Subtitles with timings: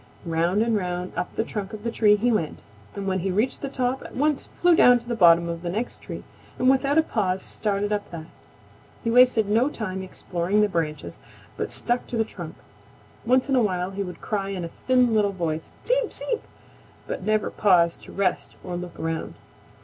[0.25, 2.63] Round and round up the trunk of the tree he went,
[2.95, 5.69] and when he reached the top at once flew down to the bottom of the
[5.69, 6.23] next tree
[6.57, 8.25] and without a pause started up that.
[9.03, 11.19] He wasted no time exploring the branches,
[11.55, 12.55] but stuck to the trunk.
[13.27, 16.11] Once in a while he would cry in a thin little voice, "Seep!
[16.11, 16.41] Seep!"
[17.05, 19.35] but never paused to rest or look around.